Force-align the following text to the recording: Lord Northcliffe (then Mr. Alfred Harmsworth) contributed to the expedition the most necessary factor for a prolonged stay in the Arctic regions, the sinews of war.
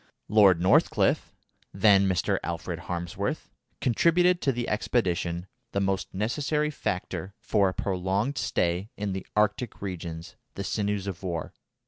Lord 0.29 0.59
Northcliffe 0.59 1.31
(then 1.75 2.09
Mr. 2.09 2.39
Alfred 2.41 2.79
Harmsworth) 2.85 3.51
contributed 3.81 4.41
to 4.41 4.51
the 4.51 4.67
expedition 4.67 5.45
the 5.73 5.79
most 5.79 6.11
necessary 6.11 6.71
factor 6.71 7.35
for 7.39 7.69
a 7.69 7.73
prolonged 7.75 8.39
stay 8.39 8.89
in 8.97 9.13
the 9.13 9.27
Arctic 9.35 9.79
regions, 9.79 10.35
the 10.55 10.63
sinews 10.63 11.05
of 11.05 11.21
war. 11.21 11.53